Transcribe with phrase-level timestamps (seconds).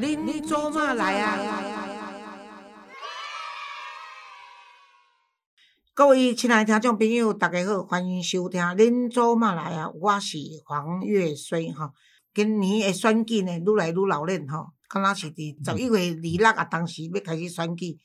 [0.00, 1.36] 恁做嘛来啊？
[5.92, 11.90] 各位亲爱的听众朋友，大家好，欢迎收听《恁做嘛来啊》，我是黄月水吼。
[12.32, 17.98] 今年的选举呢，愈来愈老练吼，敢若是伫十一月二六啊，当时要开始选举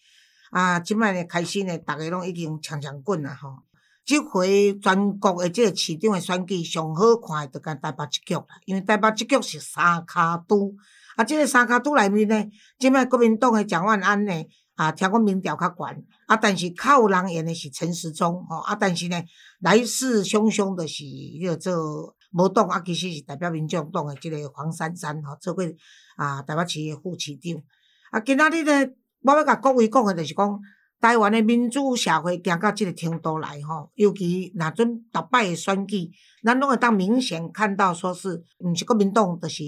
[0.49, 3.59] 啊，即摆呢开始呢，逐个拢已经抢抢滚啊吼。
[4.03, 10.73] 即回全国的即个市长的选举上好看的，就干台北一局啦，因为台北一局是三卡都。
[11.15, 14.33] 啊，即个三卡都内面呢，即摆国民党诶蒋万安呢，
[14.75, 19.21] 啊，听讲民调较悬，啊，但是较有人缘诶是陈时中，吼，啊，但是呢，
[19.59, 25.63] 来势汹汹的是迄个做无党，啊，其实是代表民众党诶即个黄珊珊，吼，做过
[26.15, 27.61] 啊台北市诶副市长。
[28.11, 30.59] 啊，今仔日呢，我要甲各位讲诶，就是讲
[30.99, 36.09] 台湾诶民主社会行到即个程度来，吼，尤其若阵逐摆诶选举，
[36.43, 39.63] 咱拢会当明显看到，说是毋是国民党，就是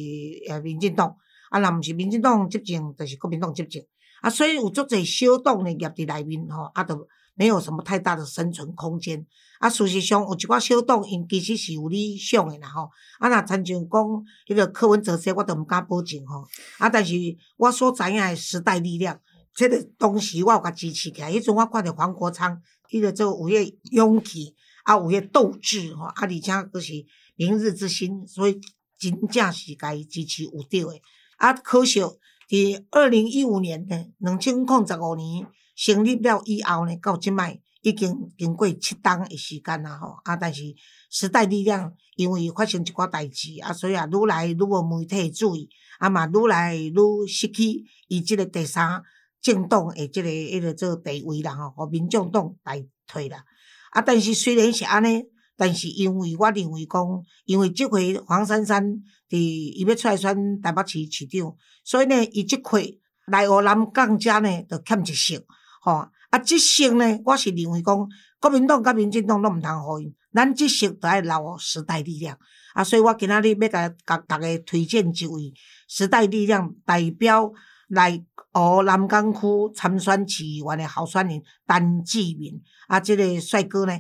[0.47, 1.15] 诶民进党。
[1.49, 3.83] 啊，若毋是民进党执政，就是国民党执政。
[4.21, 9.23] 啊，所以有足侪小党诶，业伫内面吼，啊，都没有什么太大的生存空间。
[9.59, 12.89] 啊，事实上有一寡小党，因其实是有理想诶啦吼。
[13.19, 16.43] 啊，若亲像讲迄个柯文哲说，我都毋敢保证吼。
[16.79, 17.13] 啊，但是
[17.57, 19.19] 我所知影诶时代力量，
[19.53, 21.31] 即个当时我有甲支持起来。
[21.31, 26.93] 迄阵我看着黄国昌，伊个做有迄勇气，啊，有迄斗志吼，啊，而且佫是
[27.35, 28.59] 明日之星，所以
[28.97, 31.01] 真正是甲伊支持有着诶。
[31.37, 32.01] 啊，可惜
[32.49, 40.17] 伫二零一五年呢，两千零十五年成立了以后呢，到即摆已经经过七档诶时间啦吼。
[40.23, 40.63] 啊，但是
[41.09, 45.69] 时代力量因为发生一寡代志啊，所以啊，愈来愈无媒体注意，
[45.99, 49.01] 啊嘛，愈来愈失去伊即个第三
[49.41, 53.43] 政党诶即个迄个做地位啦吼，互民众党代替啦。
[53.91, 55.23] 啊，但是虽然是安尼。
[55.57, 57.01] 但是因为我认为讲，
[57.45, 58.83] 因为即回黄珊珊
[59.29, 65.39] 伫伊要出来选台北市市长，所以呢，伊即回来湖南港遮呢，就欠一席，
[65.81, 66.07] 吼。
[66.31, 68.07] 啊，即席呢，我是认为讲，
[68.41, 72.37] 国民党甲民进党拢毋通互因，咱即席着爱留时代力量。
[72.73, 75.53] 啊，所以我今仔日要甲甲逐个推荐一位
[75.87, 77.49] 时代力量代表
[77.87, 78.21] 来
[78.51, 79.39] 湖南港区
[79.73, 82.61] 参选市议员的候选人陈志明。
[82.87, 83.97] 啊，即个帅哥呢？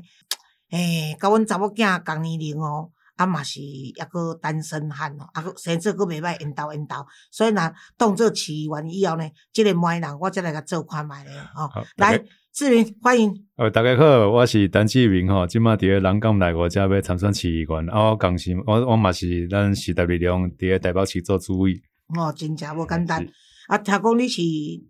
[0.71, 11.69] 诶，甲阮查某囝共年龄哦，啊嘛是抑个单身汉哦，啊个生做佫袂歹，缘投缘投，所以若当做市议员以后呢，即个歹人我则来甲做看卖咧吼。
[11.97, 12.21] 来，
[12.53, 13.31] 志明欢迎。
[13.57, 21.73] 呃，大家好，我是陈志明吼，即马伫个南港内我遮要参选市议员，啊我共是，我我嘛是咱时代力量伫个台北市做主委。
[22.17, 23.25] 哦，真正无简单。
[23.67, 24.41] 啊，听讲你是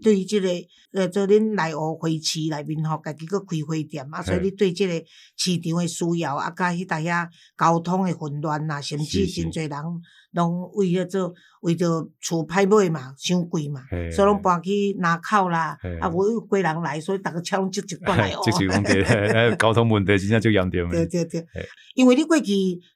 [0.04, 0.50] 对即个，
[0.96, 4.94] 呃，做恁内湖花市内面吼，家己搁开花店啊，所以你对即个
[5.36, 9.80] 市场诶需要，啊，甲迄搭遐交通诶混乱啊，甚至真侪人
[10.32, 11.88] 拢为了做，为着
[12.22, 18.42] 厝歹买嘛，伤贵嘛，所以拢搬去南口啦，啊，有几人来，所以逐个车拢积积过来哦。
[19.58, 20.90] 交通问题真正就严重。
[20.92, 21.46] 对对对，
[21.94, 22.54] 因为你过去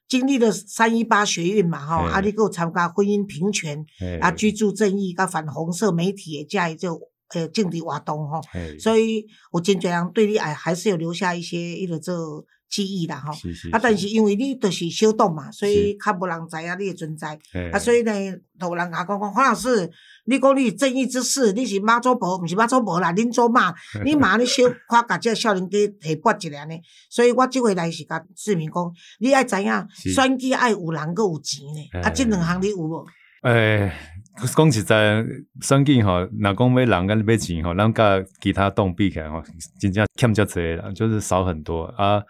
[0.08, 3.84] 经历了三一八学运嘛，吼，啊，你有参加婚姻平权，
[4.20, 7.00] 啊，居住正义，甲反红色媒体诶，遮就
[7.34, 8.40] 诶政治活动吼，
[8.78, 12.44] 所以有真侪人对你哎，还是有留下一些迄个做。
[12.72, 13.32] 记忆啦吼，
[13.72, 14.08] 啊，但是。
[14.08, 17.36] 因为你就是小党嘛，所以较无人知影你诶存在，
[17.72, 18.12] 啊，所以呢，
[18.60, 19.90] 都有人甲讲讲，黄老师，
[20.26, 23.74] 你讲你正义之士，你是马祖婆，毋是马祖婆啦，恁祖妈，
[24.06, 26.74] 你妈你小看甲即个少年家提拔一下呢，
[27.10, 33.04] 所以我即回来是甲市民讲，你爱知影选举爱有人阁有钱呢，啊，即两项你有无？
[33.42, 33.90] 诶，
[34.36, 35.24] 讲实在，
[35.60, 39.42] 选举吼，若讲要人甲要钱吼，咱甲其他党比起来吼，
[39.80, 42.22] 真正欠较济啦，就是少很多啊。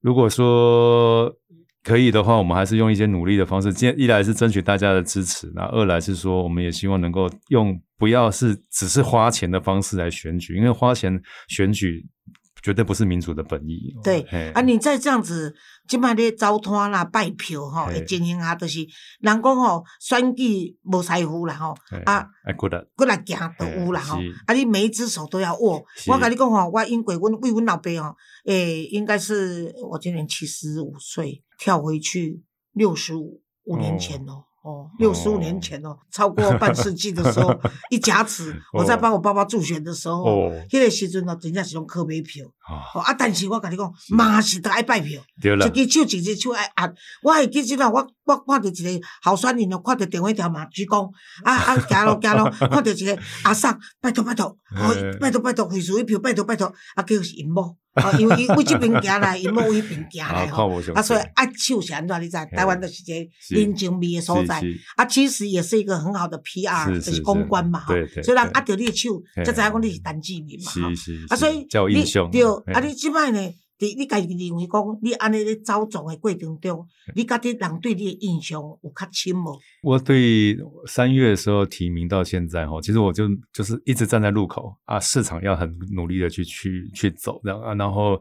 [0.00, 1.30] 如果说
[1.82, 3.72] 可以的话，我们还是用一些努力的方式。
[3.72, 12.06] 今一来是争取大家的支持，那二来是说，我们也希望能够用不要是只是花钱的方式来选举，因为花钱选举。
[12.62, 13.94] 绝对不是民主的本意。
[14.02, 14.22] 对，
[14.54, 15.54] 啊，你再这样子，
[15.88, 18.80] 即摆咧糟摊啦、拜票吼，会进行下，就是
[19.20, 21.74] 人讲吼，选举无财富啦吼，
[22.04, 25.84] 啊，过来过来行都有啦吼，啊，你每一只手都要握。
[26.06, 28.14] 我甲你讲吼，我因过阮为阮老爸吼，
[28.44, 32.42] 诶，应该是我今年七十五岁，跳回去
[32.72, 34.44] 六十五五年前哦。
[34.62, 37.58] 哦，六十五年前哦，超过半世纪的时候，
[37.90, 40.22] 一甲子，我在帮我爸爸助选的时候，
[40.68, 42.44] 迄个时阵哦，真正是用靠买票。
[42.94, 45.20] 哦，啊，但是我甲你讲，嘛是得爱拜票，
[45.74, 46.92] 一只手一只手爱按。
[47.22, 51.10] 我还记得我我看到一个候选人哦，看到电话条码鞠躬，
[51.42, 54.54] 啊啊，行咯行咯，看到一个阿婶，拜托拜托，
[55.18, 57.76] 拜托 拜托，回数一票，拜托拜托，啊，叫是银幕。
[58.00, 60.80] 哦，因为伊为即边行来，伊要为迄边行来啊，吼。
[60.94, 62.22] 啊，所以多爱手是安怎？
[62.22, 62.36] 你知？
[62.54, 64.62] 台湾就是一个是人情味的所在。
[64.96, 67.84] 啊，其实也是一个很好的 PR，就是是公关嘛。
[67.86, 70.96] 所以人对握着你的手，嘿才知影讲你是陈志明嘛，哈是。
[70.96, 71.94] 是啊，所以叫你
[72.30, 72.42] 对，
[72.72, 73.40] 啊，你即摆呢，
[73.80, 79.58] 伫你家己认为讲，你安尼咧走总的过程中，你觉得人对你的印象有较深无？
[79.82, 80.54] 我对
[80.86, 88.20] 三月的时候提名到现在吼，其实我就就是一直站在路口啊，市场要很努力的去去去走这样啊，然后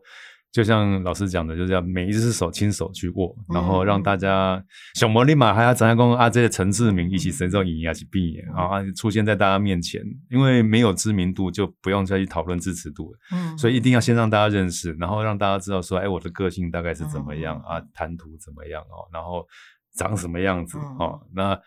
[0.52, 4.64] 就像老师讲的，就是要每一只手亲手去握，然后让大家
[4.96, 6.28] 小魔力嘛，还要怎样讲啊？
[6.30, 13.20] 这些陈志明一起神州赢啊，去闭眼啊，出现在大家面前，因为没有知名度，就不用再去讨论支持度了。
[13.32, 19.46] 嗯，所以一定要先让大家认识，然后让大家知道说，哎，我的个性大概是怎么样嗯啊，谈吐怎么样哦，然后
[19.96, 21.60] 长什么样子嗯哦，那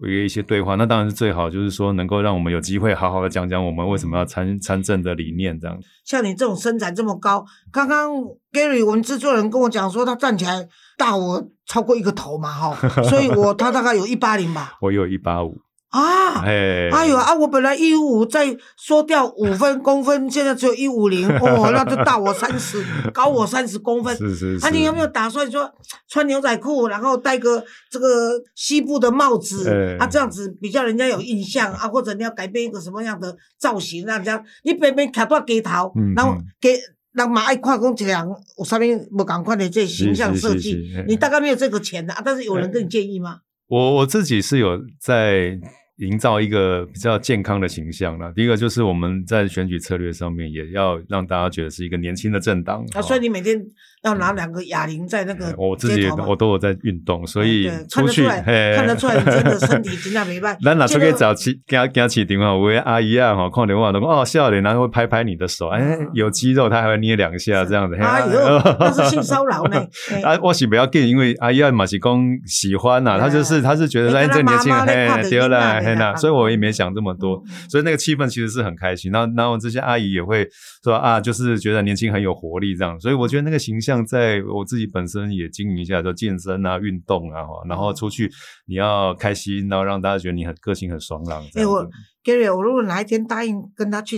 [0.00, 5.78] 有一些对话，那当然是最好，就是说能够让我们有机会好好的讲讲我们为什么要参参政的理念这样。
[6.04, 8.10] 像你这种身材这么高，刚刚
[8.50, 10.66] Gary 我们制作人跟我讲说，他站起来
[10.96, 15.60] 大我超过一个头嘛，哈，所以我他大概有一八零吧， 我有一八五，
[15.92, 16.42] 啊。
[16.42, 17.32] 哎，哎呦啊！
[17.34, 24.16] 我本来一五五，再缩掉五分公分，现在只有一五零，哦， 那就大我三十，高我三十公分。
[24.16, 25.70] 是是是，啊，你有没有打算说
[26.08, 31.86] 穿牛仔裤，然后戴个这个西部的帽子、哎啊，这样子比较人家有印象啊？
[31.86, 36.76] 或者你要改变一个什么样的造型，让人家你偏偏卡到街头，嗯然后嗯给
[37.12, 38.28] 人嘛爱看讲一个人
[38.58, 42.22] 有啥物无共款的这形象设计你大概没有这个钱的啊？
[42.24, 43.40] 但是有人跟你建议吗？
[43.68, 45.58] 我我自己是有在
[45.96, 48.32] 营造一个比较健康的形象了。
[48.34, 52.82] 第一个就是我们在选举策略上面也要让大家觉得是一个年轻的政党。
[52.92, 53.62] 啊，哦所以你每天
[54.02, 67.96] 要拿两个哑铃在那个哎我自己我都有在运动，所以出去得出来，嘿看得出来你真的身体真的没办 咱哪出去这个找起，给他给他起电话，我阿姨啊，哈，看电话都讲哦，笑脸，然后会拍拍你的手，哎，有肌肉，他还会捏两下这样子。
[67.96, 69.84] 嘿哎呦，那是性骚扰呢。
[70.10, 79.12] 嘿 啊，我是不要紧，因为阿姨啊嘛是公喜欢呐，对他就是他是觉得你哎，这年轻人嘿对啦一样的嘿呐，所以我也没想这么多，嗯所以那个气氛其实是很开心。
[79.12, 80.46] 然后然后这些阿姨也会
[80.82, 88.30] 说啊，就是觉得年轻很有活力这样，所以我觉得那个形象在我自己本身也经营一下，就健身啊、运动啊，然后出去
[88.66, 91.44] 你要开心，然后让大家觉得你很个性很爽朗。
[91.52, 91.84] 这哎我
[92.24, 94.16] Gary，我如果哪一天答应跟他去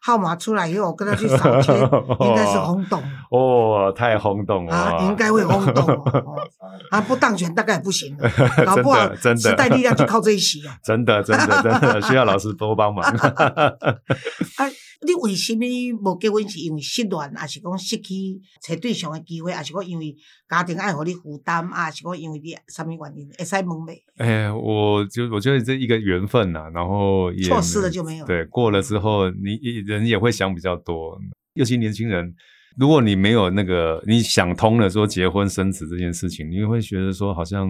[0.00, 1.72] 号码出来以后，我跟他去扫街，
[2.20, 6.36] 应该是轰动哦，太轰动了啊，应该会轰动哦。
[6.90, 8.30] 啊，不当选大概也不行了，
[8.64, 10.70] 搞不好真的真的时代力量就靠这一席哦。
[10.84, 13.04] 真的真的真的需要老师多帮忙。
[13.04, 14.64] 啊，
[15.06, 15.64] 你为什么
[16.12, 16.48] 无结婚？
[16.48, 20.14] 是因为失恋，还是讲失去找对象的机会，还是讲因为
[20.48, 23.28] 家庭爱互你负担，啊，还是讲因为你什么原因？
[23.38, 24.02] 会使问未？
[24.16, 28.26] 哎，我就我觉得这一个缘分呐、然后也错失了就没有。
[28.26, 31.16] 对，过了之后，你你人也会想比较多，
[31.54, 32.34] 尤其年轻人，
[32.76, 37.68] 如果你没有那个你想通了说结婚生子这件事情，你会觉得说好像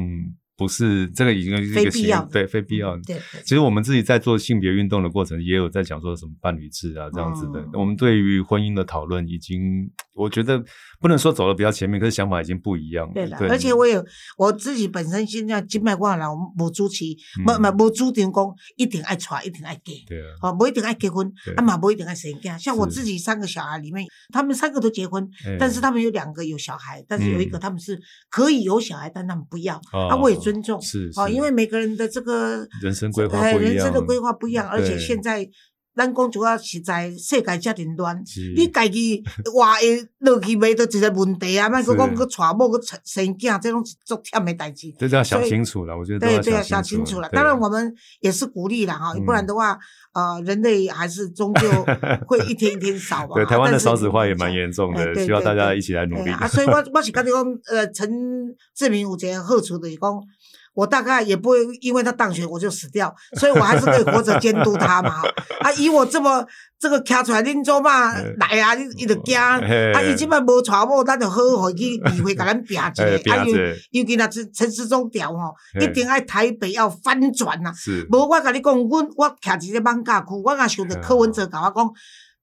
[0.59, 3.03] 不是这个已经是一个行非必要的对非必要的。
[3.07, 7.61] 对，其实我们自己在做性别运动的过程，也有在讲说什么伴侣制啊这样子的。
[7.61, 10.61] 嗯我们对于婚姻的讨论，已经我觉得
[11.01, 13.15] 不能说走的比较前面，可是想法已经不一样了。
[13.15, 14.05] 对啦，而且我有
[14.37, 16.27] 我自己本身现在金麦我人
[16.59, 17.05] 无主持，
[17.47, 18.45] 无嗯无无主张讲
[18.77, 19.93] 一定爱娶，一定爱嫁。
[20.09, 22.59] 对啊，哦，不一定爱结婚对，啊嘛不一定爱生囝。
[22.59, 29.77] 像我自己三个小孩里面，他们三个都结婚，哎但是他们有两个有小孩，但是有一个嗯他们是可以有小孩，但他们不要。
[29.93, 30.81] 哦啊，我也尊重。
[30.81, 35.47] 是哦，因为每个人的这个人生规划哎不一样人生的规划不一样，而且现在
[35.99, 38.23] 咱讲主要是在世界遮凌乱，
[38.57, 39.21] 你家己
[39.53, 41.69] 活会落去袂，都一个问题啊！
[41.69, 44.95] 莫是佮讲去娶某去生囝，这种是足忝的代志。
[44.97, 47.29] 这都要想清楚了，我觉得对对，要想想清楚了。
[47.31, 49.77] 当然，我们也是鼓励了哈，嗯不然的话，
[50.15, 51.69] 呃，人类还是终究
[52.29, 53.35] 会一天一天少嘛。
[53.37, 56.31] 对台湾的少子化也蛮严重的，希望大家一起来努力。
[56.31, 58.09] 哎啊，所以我我是感觉讲，呃，陈
[58.75, 60.23] 志明有一个好处就是讲，
[60.79, 65.23] 我大概也不会因为他当选我就死掉，所以我还是可以活着监督他嘛。
[65.59, 66.47] 啊，以我这么
[66.79, 69.37] 这个徛出来，恁做嘛来啊，你伊就惊。
[69.61, 73.03] 嘿啊，伊即摆无娶某，咱就好好去议会甲咱拼一哎个。
[73.35, 73.57] 啊，尤
[73.91, 77.73] 尤其若陈陈时中调吼，一定爱台北要翻转呐。
[77.75, 81.91] 是无我甲你讲，阮我徛伫个网架区，我若想着柯文哲甲我讲。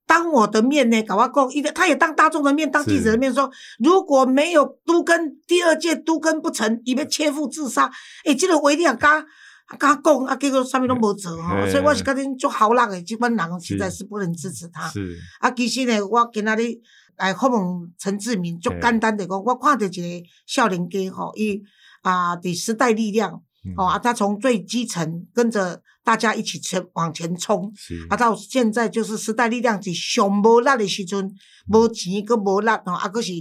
[0.08, 7.92] 当我的面呢，甲我讲，伊他也当大众的面，当记者的面说，如果没有都根第二届都根不成，伊要切腹自杀。
[8.24, 9.26] 诶、这个话你也敢
[9.80, 14.88] 敢讲，啊，结果啥物拢无做吼，嘿所以我是觉得足好人的，这款人实在是不能支持他。
[14.90, 16.80] 是啊，其实呢，我今仔日
[17.18, 21.64] 来访问陈志明，足简单的讲，我看到一个少年家吼，伊
[22.04, 23.42] 啊伫时代力量，
[23.78, 27.72] 哦啊，他从最基层跟着大家一起前往前冲，
[28.10, 31.32] 啊，到现在就是时代力量是上无力的时阵，
[31.68, 33.32] 无钱佮无力吼，啊，佮是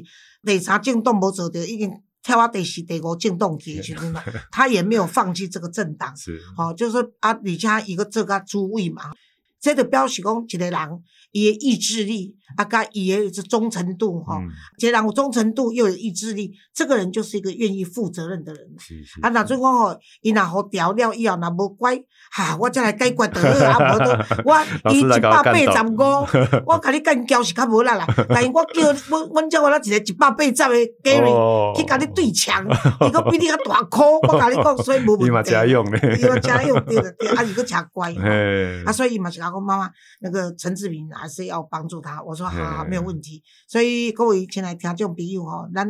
[0.44, 6.40] 第三政党无做着，已经跳啊第四、第五政党去的时阵啦， 他也没有放弃这个政党，是。
[6.56, 9.12] 吼、就是说啊，而且他伊个做甲主位嘛，
[9.60, 11.02] 这个表示讲一个人
[11.32, 18.64] 伊的意志力啊，甲伊的这忠诚度吼，嗯一个人有忠诚度又有意志力，这个人就是一个愿意负责任的人。
[18.78, 21.96] 是是啊，若准讲吼，伊若互调了以后，若无乖，
[22.30, 24.10] 哈，我才来解决得好啊，无都
[24.44, 25.96] 我伊一百干八十五，
[26.66, 28.06] 我甲你干交是较无力啦。
[28.28, 32.64] 但是我叫阮阮叫我那一个一百八十的 Gary 哦去甲你对枪，
[33.06, 35.26] 伊个比你较大箍，我甲你讲，所以无问题。
[35.26, 38.12] 伊嘛家用咧伊嘛家用对了对，啊，伊个诚乖。
[38.14, 42.22] 嘿啊，所以伊嘛是甲我妈妈，那个陈志明还是要帮助他。
[42.22, 43.42] 我说好好，嘿没有问题。
[43.66, 45.88] 所以各位亲爱听众朋友吼，咱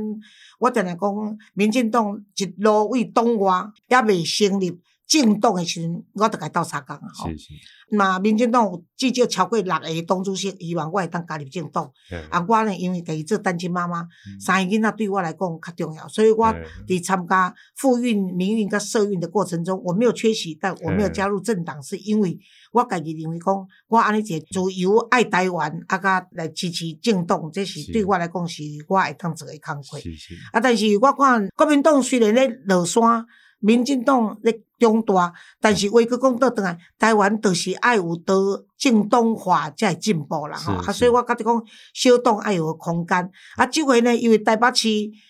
[0.58, 7.28] 我定定讲，民进党一路为党外，也未成立政党的时阵，我就甲伊斗相共啊吼。
[7.30, 7.48] 是是
[7.90, 11.88] 嘛，民进党有至少超过六个党主席，希望我会当加入政党。
[12.08, 16.46] 嘿啊，我呢，因为家己做单亲妈妈，嗯三个囡仔对我来讲较重要，所以我
[16.88, 22.36] 伫参加妇运、民运跟社运的过程中，我没有缺席，但我没有加入政党，是因为
[22.72, 23.54] 我家己认为讲，
[23.88, 30.00] 我安尼一个自由爱台湾，啊，甲来支持政党，这是是对我来讲是我会当做诶工课。
[30.00, 33.24] 是是啊，但是我看国民党虽然咧落山，
[33.64, 38.34] 民进党咧壮大，但是话佮讲倒转来，台湾就是爱有到
[38.76, 40.74] 政党化才会进步啦吼。
[40.74, 41.62] 啊，所以我觉得讲
[41.94, 43.16] 小党爱有空间。
[43.56, 44.88] 啊，即回呢，因为台北市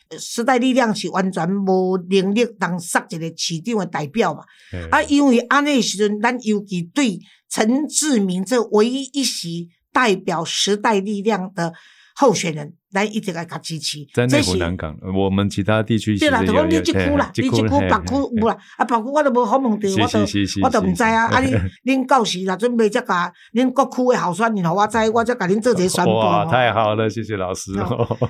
[0.09, 4.43] 呃时代力量是完全无能力当杀一个市长的代表嘛。
[4.73, 11.73] 嘿啊，因为安尼的时阵，咱尤其对陈志明这唯一一席代表时代力量的
[12.17, 13.99] 候选人，咱一定爱甲支持。
[14.15, 20.21] 在是湖南港，我们其他地区其对啦，就讲你即区啦，你即区嘿北区有啦，啊北区我都无访问到，我都
[20.63, 21.27] 我都毋知啊。
[21.27, 26.13] 啊， 恁恁到时若准备则甲恁各区的候选人，互我知，我则甲恁做一个宣布。
[26.13, 27.77] 哇，太好了，谢谢老师。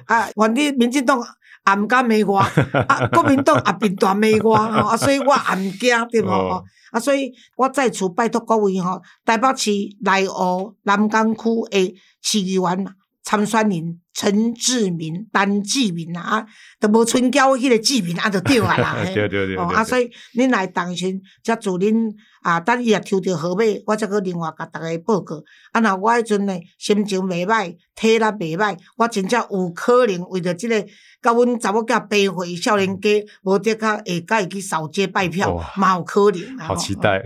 [0.06, 2.38] 啊，反正民进党也毋敢骂我，
[2.88, 6.64] 啊，国民党也并大骂我，吼啊，所以我也毋惊，对无？
[6.90, 12.86] 啊，所以我在此拜托各位吼，台北市内湖南港区的市议员
[13.22, 16.46] 参选人陈志明、陈志明啊，啊，
[16.80, 18.96] 都无春娇迄个志明啊，就对啊啦。
[19.04, 25.42] 嘿对对对哦啊，所以恁来当时则祝恁啊，等伊也抽着号码，我则搁另外甲逐个报告。
[25.72, 30.80] 啊，若我迄阵呢心情袂歹，体力袂歹，我真正有可能为着即、个
[31.20, 33.10] 甲阮查某囝背回少年家，
[33.42, 36.68] 无得甲伊去扫街拜票哇，嘛有可能啊。
[36.68, 37.18] 好期待。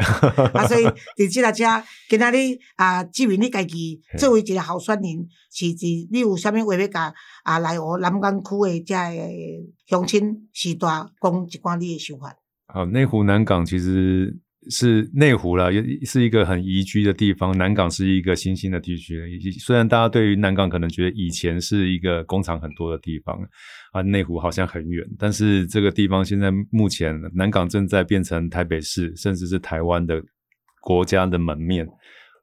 [0.55, 1.65] 啊，所以伫即个遮，
[2.09, 9.23] 今仔日啊，志明你家己作为一个候选人，是是你有啥物话要甲啊内湖南港区的遮个
[9.87, 10.89] 乡亲时代
[11.21, 12.35] 讲一寡你的想法？
[12.67, 14.37] 好，内湖南港其实
[14.71, 17.57] 是内湖啦，也是一个很宜居的地方。
[17.57, 19.19] 南港是一个新兴的地区，
[19.59, 23.39] 虽然大家对于南港可能觉得以前是一个工厂很多的地方
[23.93, 30.23] 啊，内湖好像很远，但是这个地方现在目前南港正在变成台北市，甚至是台湾的
[30.83, 31.89] 国家的门面。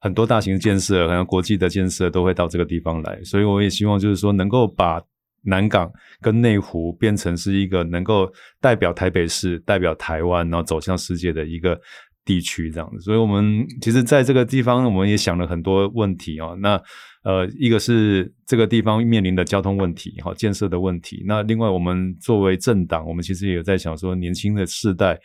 [0.06, 5.02] 很多大型的建设，好像国际的建设都会到这个地方来，所以我也希望就是说能够把
[5.42, 8.32] 南港跟内湖变成是一个能够
[8.62, 11.82] 代表台北市、代表台湾，然后走向世界的一个
[12.24, 13.00] 地区这样子。
[13.00, 16.56] 所以，我们其实在这个地方，我们也想了很多问题哦。
[16.62, 16.80] 那
[17.24, 21.24] 呃，一个是这个地方面临的交通问题，哈，建设的问题。
[21.26, 25.20] 那另外，我们作为政党，我们其实也有在想说，年轻的世代。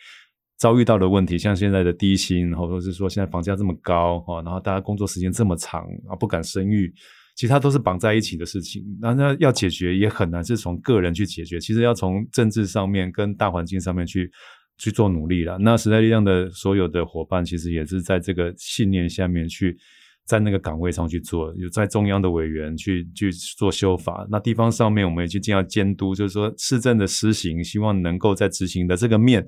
[0.61, 6.93] 遭遇到的问题，像现在的低薪，或者是说现在房价这么高哈，然后大家工作时间这么长啊，不敢生育，
[7.35, 8.83] 其实它都是绑在一起的事情。
[9.01, 14.31] 那那要解决也很难是从个人去解决，其实要从政治上面跟大环境上面去
[14.77, 15.57] 去做努力了。
[15.57, 19.75] 那时代力量的所有的伙伴，其实也是在这个信念下面去。
[20.23, 29.45] 在那个岗位上去做，有在中央的委员去去做修法，那地方上面我们也去尽量监督，就是说市政的施行，希望能够在执行的这个面。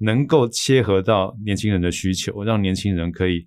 [0.00, 3.44] 能够切合到年轻人的需求，让年轻人可以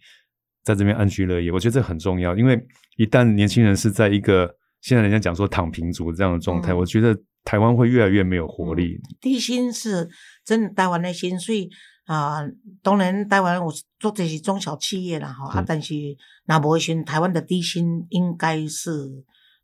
[0.63, 2.36] 在这边安居乐业，我觉得这很重要。
[2.38, 2.60] 因为
[2.98, 4.50] 一旦年轻人是在一个
[4.81, 9.00] 现在人家讲说躺平族这样的状态，嗯我觉得台湾会越来越没有活力。
[9.19, 10.10] 低薪是
[10.45, 11.69] 真的台湾的薪水
[12.05, 12.43] 啊、
[12.81, 15.93] 当然台湾我做这些中小企业啦吼，啊，嗯但是
[16.45, 18.91] 那无时台湾的低薪应该是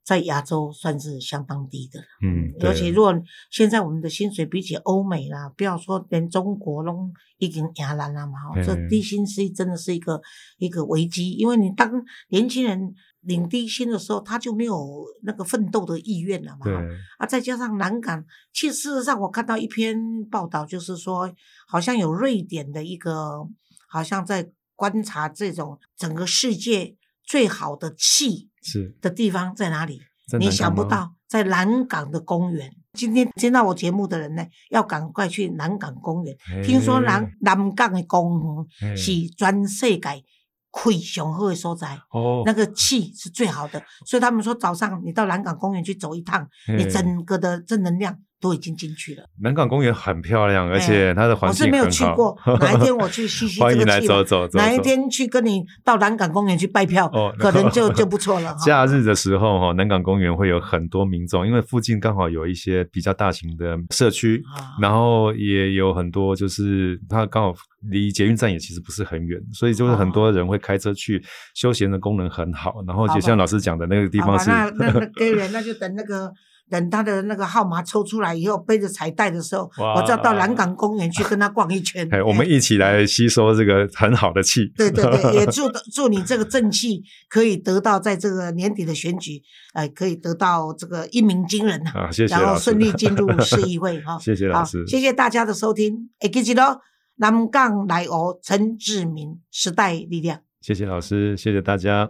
[0.09, 1.99] 在亚洲算是相当低的。
[2.23, 3.13] 嗯，尤其如果
[3.51, 10.19] 现在我们的薪水比起欧美啦，不要说连中国拢已经赢咱了嘛，吼，这低薪是真的是一个
[10.57, 11.91] 一个危机，因为你当
[12.29, 16.63] 年轻人领低薪的时候，他就没有那个奋斗的意愿了嘛。
[16.63, 16.73] 对，
[17.19, 19.95] 啊，再加上南港，其实事实上我看到一篇
[20.31, 21.31] 报道，就是说
[21.67, 23.47] 好像有瑞典的一个，
[23.87, 30.01] 好像在观察这种整个世界最好的气是的地方在哪里？
[30.39, 32.71] 你想不到，在南港的公园。
[32.93, 36.35] 今天听到我节目的人呢，要赶快去南港公园。
[36.63, 40.23] 听说南南港的公园嘿是全世界
[40.71, 41.99] 气上好的所在。
[42.11, 46.47] 哦，那个气是最好的，所以他们说早上你到南港公园去走一趟，
[46.77, 49.23] 你整个的正能量都已经进去了。
[49.41, 51.89] 南港公园很漂亮，而且它的环我是没有。
[51.89, 58.55] 去过， 哪一天我去吸吸欢迎来这个气嘛走走走走哪一天去跟你到南港公园去拜票，哦可能就就不错了。
[58.63, 67.53] 假日的时候，哈，南港公园会有很多民众，因为附近刚好有一些比较大型的社区，啊然后也有很多就是它刚好
[67.89, 71.23] 离捷运站也其实不是很远，所以就是很多人会开车去，
[71.55, 72.83] 休闲的功能很好。
[72.87, 76.31] 然后就像老师讲的那个地方是，那那那 给人那就等那个
[76.69, 82.07] 等他的那个号码抽出来以后，背着彩带的时候，哇我就要到南港公园去跟他逛一圈。
[82.13, 84.71] 哎，我们一起来吸收这个很好的气。
[84.75, 89.41] 对对对，也 祝祝你这个正气可以得到在这个年底的选举，
[89.73, 94.19] 呃，可以得到这个一鸣惊人呐、啊，谢谢然后顺利进入市议会哈。
[94.19, 96.09] 谢谢老好师，谢谢大家的收听。
[96.19, 96.79] 哎，记得
[97.19, 100.41] 南港来哦，陈志明时代力量。
[100.61, 102.09] 谢谢老师，谢谢大家。